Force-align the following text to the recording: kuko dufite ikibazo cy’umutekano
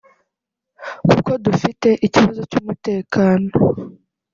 kuko 1.09 1.31
dufite 1.45 1.89
ikibazo 2.07 2.41
cy’umutekano 2.51 3.49